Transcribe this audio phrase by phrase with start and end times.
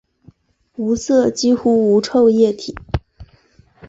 [0.77, 2.73] 无色几乎无臭液体。